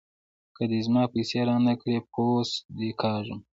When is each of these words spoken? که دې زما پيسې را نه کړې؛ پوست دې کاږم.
که 0.55 0.63
دې 0.71 0.79
زما 0.87 1.03
پيسې 1.13 1.39
را 1.47 1.55
نه 1.67 1.73
کړې؛ 1.81 1.97
پوست 2.11 2.57
دې 2.77 2.89
کاږم. 3.01 3.39